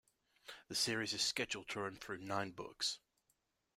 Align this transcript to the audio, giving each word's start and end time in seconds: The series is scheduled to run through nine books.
The 0.67 0.73
series 0.73 1.13
is 1.13 1.21
scheduled 1.21 1.67
to 1.67 1.81
run 1.81 1.95
through 1.95 2.23
nine 2.23 2.53
books. 2.53 2.97